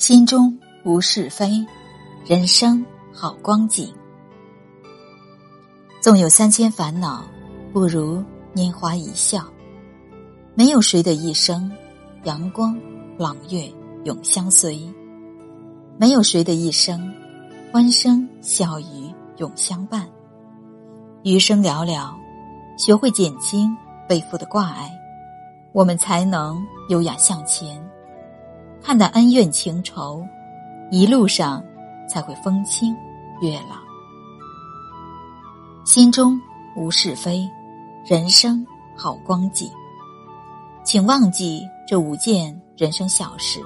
[0.00, 1.62] 心中无是非，
[2.24, 3.92] 人生好光景。
[6.00, 7.22] 纵有三千烦恼，
[7.70, 8.24] 不如
[8.54, 9.44] 拈花一笑。
[10.54, 11.70] 没有谁的一生，
[12.24, 12.74] 阳光
[13.18, 13.70] 朗月
[14.04, 14.90] 永相随；
[15.98, 17.12] 没有谁的一生，
[17.70, 20.08] 欢声笑语永相伴。
[21.24, 22.10] 余生寥寥，
[22.78, 23.76] 学会减轻
[24.08, 24.90] 背负的挂碍，
[25.74, 26.58] 我们才能
[26.88, 27.78] 优雅向前。
[28.82, 30.24] 看淡恩怨情仇，
[30.90, 31.62] 一路上
[32.08, 32.96] 才会风清
[33.40, 33.78] 月朗。
[35.84, 36.40] 心中
[36.76, 37.46] 无是非，
[38.04, 38.66] 人生
[38.96, 39.70] 好光景。
[40.82, 43.60] 请忘记这五件人生小事，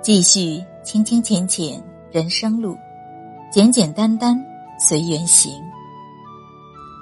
[0.00, 2.76] 继续清清浅浅人生路，
[3.50, 4.40] 简简单单
[4.78, 5.52] 随缘行。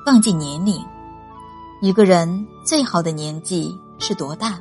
[0.06, 0.82] 忘记年龄，
[1.82, 4.58] 一个人最好的年纪是多大？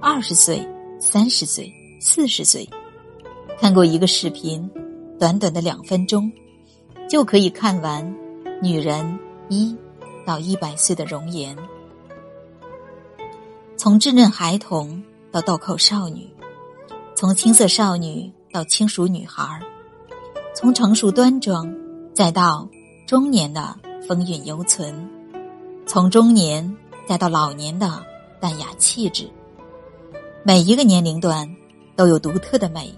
[0.00, 0.66] 二十岁。
[1.04, 2.66] 三十岁、四十岁，
[3.60, 4.68] 看过一个视频，
[5.20, 6.32] 短短的两分钟，
[7.10, 8.16] 就可以看完
[8.62, 9.18] 女人
[9.50, 9.76] 一
[10.24, 11.54] 到一百岁的容颜。
[13.76, 16.26] 从稚嫩孩童到豆蔻少女，
[17.14, 19.60] 从青涩少女到轻熟女孩，
[20.56, 21.72] 从成熟端庄
[22.14, 22.66] 再到
[23.06, 25.06] 中年的风韵犹存，
[25.86, 28.02] 从中年再到老年的
[28.40, 29.28] 淡雅气质。
[30.46, 31.50] 每一个年龄段
[31.96, 32.92] 都有独特的美，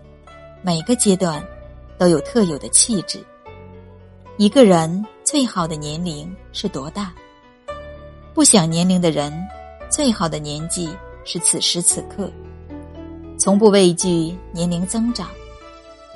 [0.62, 1.40] 每个阶段
[1.96, 3.24] 都有特有的气质。
[4.36, 7.14] 一个人最好的年龄是多大？
[8.34, 9.32] 不想年龄的人，
[9.88, 10.90] 最好的年纪
[11.24, 12.28] 是此时此刻。
[13.38, 15.28] 从不畏惧年龄增长，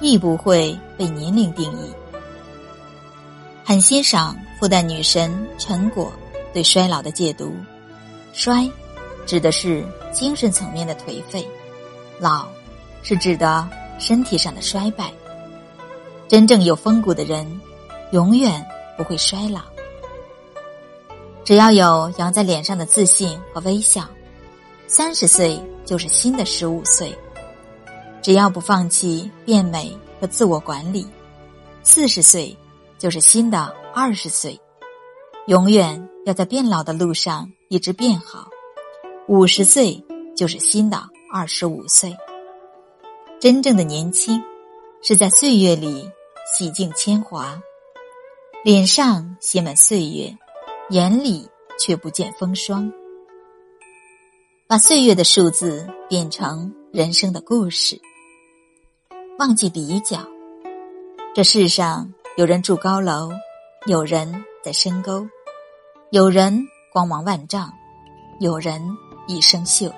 [0.00, 1.92] 亦不会被年龄定义。
[3.64, 6.12] 很欣赏复旦女神陈果
[6.52, 7.54] 对衰老的解读，
[8.32, 8.68] 衰。
[9.30, 11.48] 指的是精神层面的颓废，
[12.18, 12.48] 老
[13.00, 15.12] 是指的身体上的衰败。
[16.26, 17.60] 真正有风骨的人，
[18.10, 18.66] 永远
[18.98, 19.60] 不会衰老。
[21.44, 24.04] 只要有扬在脸上的自信和微笑，
[24.88, 27.16] 三十岁就是新的十五岁。
[28.20, 31.06] 只要不放弃变美和自我管理，
[31.84, 32.58] 四十岁
[32.98, 34.60] 就是新的二十岁。
[35.46, 38.48] 永远要在变老的路上一直变好。
[39.30, 40.04] 五十岁
[40.34, 41.00] 就是新的
[41.32, 42.12] 二十五岁。
[43.40, 44.42] 真正的年轻，
[45.02, 46.10] 是在岁月里
[46.52, 47.62] 洗净铅华，
[48.64, 50.36] 脸上写满岁月，
[50.88, 51.48] 眼里
[51.78, 52.92] 却不见风霜。
[54.66, 58.00] 把岁月的数字变成人生的故事。
[59.38, 60.18] 忘记比较，
[61.36, 63.30] 这世上有人住高楼，
[63.86, 65.24] 有人在深沟，
[66.10, 67.72] 有人光芒万丈，
[68.40, 68.82] 有人。
[69.30, 69.92] 一生锈，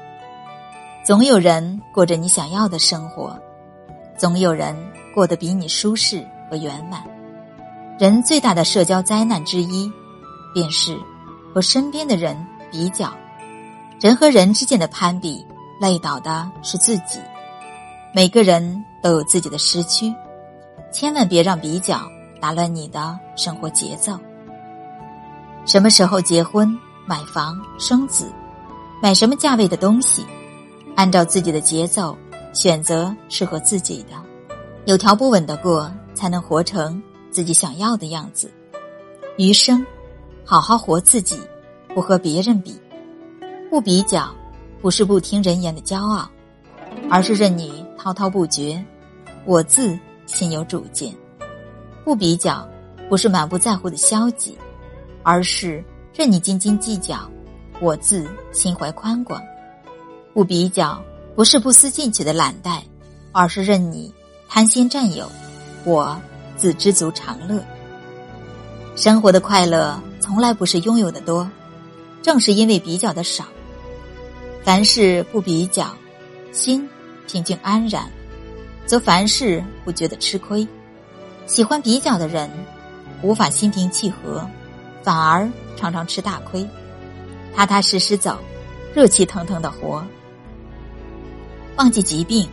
[1.05, 3.39] 总有人过着你想要的生活，
[4.19, 4.77] 总有人
[5.15, 7.03] 过得比你舒适和圆满。
[7.99, 9.91] 人最大的社交灾难之一，
[10.53, 10.99] 便是
[11.55, 12.37] 和身边的人
[12.71, 13.13] 比较。
[14.01, 15.47] 人和人之间的攀比，
[15.81, 17.21] 累倒的是自己。
[18.13, 20.13] 每个人都有自己的时区，
[20.91, 22.03] 千万别让比较
[22.41, 24.19] 打乱你的生活节奏。
[25.65, 26.77] 什么时候结婚、
[27.07, 28.33] 买房、生子？
[29.03, 30.25] 买什么价位的东西，
[30.95, 32.17] 按照自己的节奏
[32.53, 34.11] 选择适合自己的，
[34.85, 38.49] 有条不紊的过，才能活成自己想要的样子。
[39.37, 39.85] 余生，
[40.45, 41.37] 好好活自己，
[41.93, 42.81] 不和别人比，
[43.69, 44.33] 不比较，
[44.81, 46.31] 不是不听人言的骄傲，
[47.11, 48.81] 而是任你滔滔不绝，
[49.45, 51.13] 我自心有主见。
[52.05, 52.65] 不比较，
[53.09, 54.57] 不是满不在乎的消极，
[55.25, 55.83] 而是
[56.15, 57.29] 任你斤斤计较。
[57.83, 59.43] 我自心怀宽广，
[60.33, 61.03] 不比较，
[61.35, 62.81] 不是不思进取的懒怠，
[63.33, 64.15] 而是任你
[64.49, 65.29] 贪心占有。
[65.85, 66.17] 我
[66.57, 67.61] 自知足常乐。
[68.95, 71.51] 生活的快乐从来不是拥有的多，
[72.23, 73.47] 正是因为比较的少。
[74.63, 75.89] 凡事不比较，
[76.53, 76.89] 心
[77.27, 78.09] 平静安然，
[78.87, 80.65] 则凡事不觉得吃亏。
[81.47, 82.49] 喜欢比较的人，
[83.23, 84.49] 无法心平气和，
[85.03, 86.65] 反而常常吃大亏。
[87.55, 88.39] 踏踏实实走，
[88.95, 90.05] 热气腾腾的活。
[91.77, 92.45] 忘记疾病，《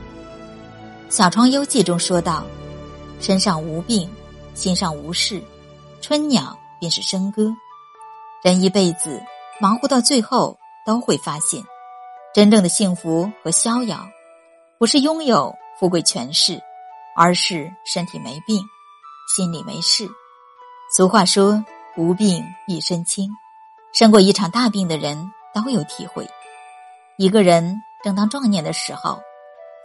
[1.10, 2.46] 小窗幽记》中说道
[3.20, 4.10] ：“身上无病，
[4.54, 5.42] 心上无事，
[6.02, 7.54] 春鸟便是笙歌。”
[8.44, 9.22] 人一辈子
[9.60, 11.62] 忙活到最后，都会发现，
[12.34, 14.08] 真正的幸福和逍遥，
[14.78, 16.62] 不是拥有富贵权势，
[17.18, 18.62] 而是身体没病，
[19.36, 20.08] 心里没事。
[20.96, 21.64] 俗话说
[21.98, 23.30] ：“无病一身轻。”
[23.94, 26.28] 生过一场大病的人都有体会。
[27.18, 29.20] 一个人正当壮年的时候，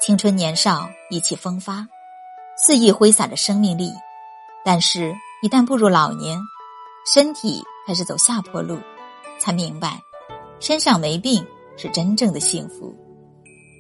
[0.00, 1.86] 青春年少，意气风发，
[2.56, 3.92] 肆意挥洒着生命力。
[4.64, 6.38] 但是，一旦步入老年，
[7.12, 8.78] 身体开始走下坡路，
[9.38, 10.00] 才明白，
[10.60, 11.44] 身上没病
[11.76, 12.94] 是真正的幸福。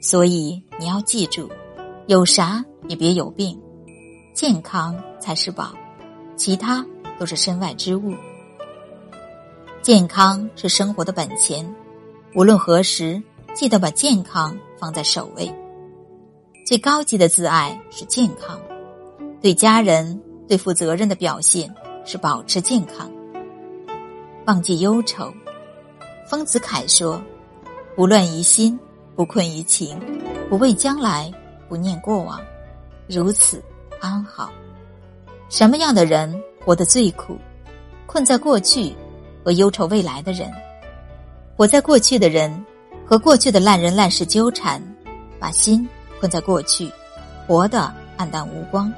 [0.02, 1.50] 所以，你要记住，
[2.06, 3.58] 有啥也别有病，
[4.34, 5.72] 健康才是宝，
[6.36, 6.84] 其他
[7.18, 8.14] 都是身外之物。
[9.84, 11.62] 健康是生活的本钱，
[12.34, 13.22] 无论何时，
[13.52, 15.54] 记得把健康放在首位。
[16.64, 18.58] 最高级的自爱是健康，
[19.42, 21.70] 对家人、对负责任的表现
[22.02, 23.12] 是保持健康。
[24.46, 25.30] 忘记忧愁，
[26.26, 27.22] 丰子恺说
[27.94, 28.80] ：“不乱于心，
[29.14, 30.00] 不困于情，
[30.48, 31.30] 不畏将来，
[31.68, 32.40] 不念过往，
[33.06, 33.62] 如此
[34.00, 34.50] 安好。”
[35.50, 37.36] 什么样的人活得最苦？
[38.06, 38.94] 困在过去。
[39.44, 40.50] 和忧愁未来的人，
[41.54, 42.64] 活在过去的人，
[43.06, 44.82] 和过去的烂人烂事纠缠，
[45.38, 45.86] 把心
[46.18, 46.90] 困在过去，
[47.46, 48.90] 活得黯淡无光；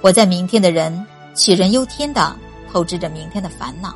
[0.00, 1.04] 活在明天的人，
[1.34, 2.36] 杞人忧天的
[2.72, 3.92] 透支着明天的烦恼，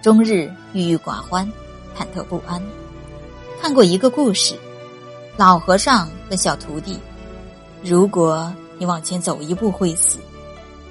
[0.00, 1.44] 终日郁郁寡欢，
[1.98, 2.62] 忐忑不安。
[3.60, 4.56] 看过一个故事，
[5.36, 6.96] 老和尚问小徒弟
[7.82, 10.18] ：“如果你往前走一步会死，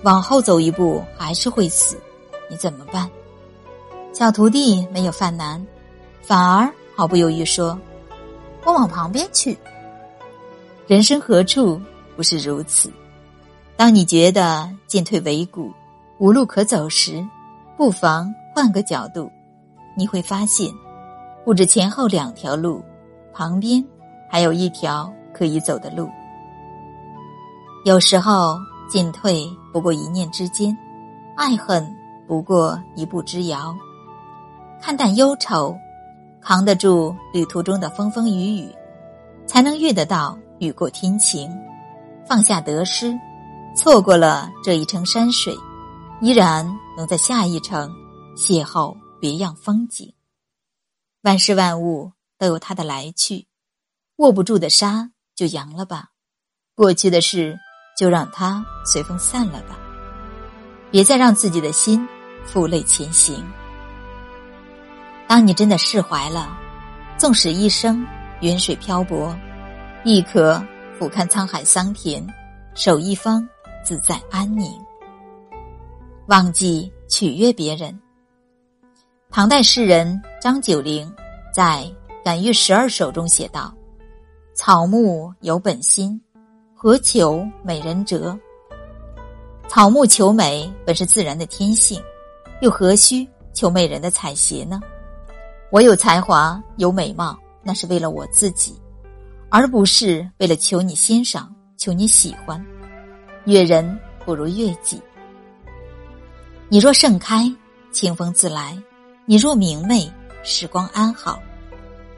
[0.02, 1.98] 往后走一步还是会死，
[2.50, 3.10] 你怎么办？”
[4.24, 5.62] 小徒弟没有犯难，
[6.22, 7.78] 反而毫不犹豫说
[8.64, 9.58] ：“我往旁边去。”
[10.88, 11.78] 人生何处
[12.16, 12.90] 不是如此？
[13.76, 15.74] 当你觉得进退维谷、
[16.20, 17.22] 无路可走时，
[17.76, 19.30] 不妨换个角度，
[19.94, 20.72] 你会发现，
[21.44, 22.82] 不止前后两条路，
[23.34, 23.84] 旁边
[24.32, 26.10] 还有一条可以走的路。
[27.84, 28.56] 有时候，
[28.90, 30.74] 进退不过一念之间，
[31.36, 31.86] 爱恨
[32.26, 33.76] 不过一步之遥。
[34.86, 35.80] 看淡忧愁，
[36.42, 38.70] 扛得住旅途中的风风雨雨，
[39.48, 41.50] 才能遇得到雨过天晴；
[42.28, 43.18] 放下得失，
[43.78, 45.58] 错过了这一程山水，
[46.20, 47.90] 依然能在下一程
[48.36, 50.14] 邂逅别样风景。
[51.22, 53.48] 万事万物都有它的来去，
[54.18, 56.10] 握不住的沙就扬了吧，
[56.76, 57.58] 过去的事
[57.98, 59.80] 就让它随风散了吧，
[60.92, 62.06] 别再让自己的心
[62.44, 63.42] 负累前行。
[65.34, 66.56] 当你真的释怀了，
[67.18, 68.06] 纵使一生
[68.42, 69.36] 云水漂泊，
[70.04, 70.64] 亦可
[71.00, 72.24] 俯瞰沧海桑田，
[72.76, 73.50] 守一方
[73.84, 74.72] 自在安宁。
[76.28, 78.00] 忘记取悦别人。
[79.32, 81.12] 唐代诗人张九龄
[81.52, 81.84] 在
[82.24, 83.74] 《感遇十二首》中写道
[84.54, 86.22] ：“草木有本心，
[86.76, 88.38] 何求美人折？
[89.68, 92.00] 草木求美本是自然的天性，
[92.62, 94.80] 又何须求美人的采撷呢？”
[95.74, 98.80] 我有才华，有美貌，那是为了我自己，
[99.50, 102.64] 而不是为了求你欣赏，求你喜欢。
[103.46, 105.02] 悦人不如悦己。
[106.70, 107.52] 你若盛开，
[107.92, 108.80] 清风自来；
[109.26, 110.08] 你若明媚，
[110.44, 111.40] 时光安好；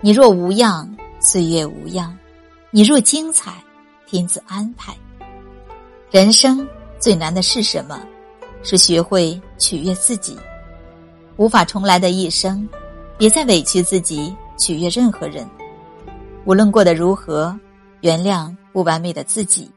[0.02, 2.12] 你若无恙，岁月无恙；
[2.72, 3.54] 你若精彩，
[4.06, 4.94] 天自安排。
[6.12, 6.68] 人生
[7.00, 8.02] 最难的是什么？
[8.63, 10.38] 是学会取悦自己。
[11.38, 12.68] 无法重来的一生。
[13.17, 15.50] 别再委屈自己取悦任何人，
[16.44, 17.57] 无论过得如何，
[18.01, 19.71] 原谅不完美的自己；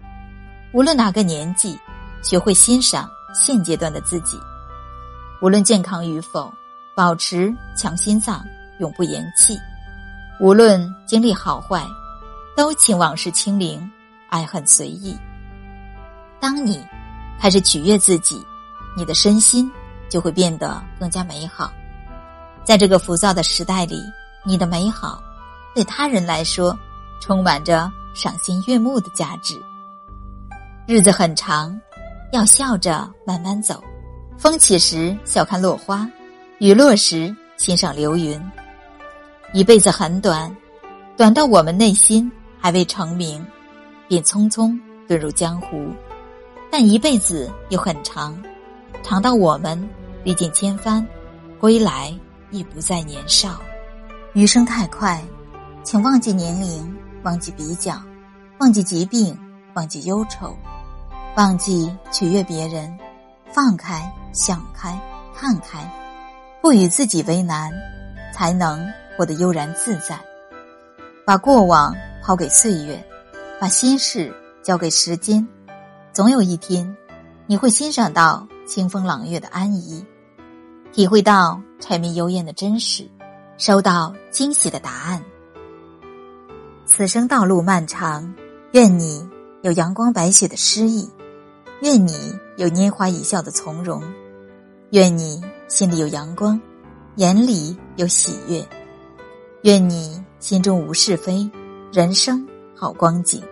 [0.73, 1.79] 无论哪个年纪，
[2.21, 4.37] 学会欣赏现阶段的自己；
[5.41, 6.53] 无论健康与否，
[6.97, 8.45] 保持强心脏，
[8.81, 9.55] 永不言弃；
[10.41, 11.87] 无论经历好坏，
[12.57, 13.89] 都请往事清零，
[14.31, 15.17] 爱恨随意。
[16.41, 16.85] 当你
[17.39, 18.45] 开始取悦自己，
[18.97, 19.71] 你的身心
[20.09, 21.71] 就会变得更加美好。
[22.69, 23.99] 在这个浮躁的时代里，
[24.45, 25.23] 你的美好，
[25.75, 26.79] 对他人来说，
[27.19, 29.59] 充满着赏心悦目的价值。
[30.87, 31.81] 日子很长，
[32.31, 33.83] 要笑着慢慢走。
[34.37, 36.07] 风起时笑看落花，
[36.59, 38.39] 雨落时欣赏流云。
[39.55, 40.55] 一辈子很短，
[41.17, 43.43] 短到我们内心还未成名，
[44.09, 45.91] 便匆匆遁入江湖；
[46.71, 48.39] 但一辈子又很长，
[49.03, 49.89] 长到我们
[50.23, 51.03] 历尽千帆，
[51.59, 52.15] 归来。
[52.51, 53.61] 亦不再年少，
[54.33, 55.23] 余生太快，
[55.83, 58.01] 请忘记年龄，忘记比较，
[58.59, 59.39] 忘记疾病，
[59.75, 60.57] 忘记忧愁，
[61.37, 62.99] 忘记取悦别人，
[63.53, 64.99] 放开，想开，
[65.35, 65.79] 看开，
[66.63, 67.71] 不与自己为难，
[68.33, 68.87] 才能
[69.17, 70.19] 活得悠然自在。
[71.27, 73.05] 把过往抛给岁月，
[73.61, 75.47] 把心事交给时间，
[76.13, 76.97] 总有一天，
[77.47, 80.05] 你会欣赏到清风朗月的安逸。
[80.91, 83.09] 体会到柴米油盐的真实，
[83.57, 85.25] 收到惊喜的答案。
[86.85, 88.35] 此生道路漫长，
[88.73, 89.29] 愿你
[89.63, 91.09] 有阳光白雪的诗意，
[91.83, 94.03] 愿你有拈花一笑的从容，
[94.91, 96.61] 愿你心里有阳光，
[97.17, 98.67] 眼里有喜悦，
[99.63, 101.49] 愿你心中无是非，
[101.93, 103.43] 人生好光景。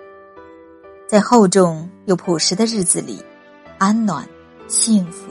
[1.06, 3.23] 在厚重又朴实的日子里，
[3.78, 4.28] 安暖
[4.66, 5.30] 幸福。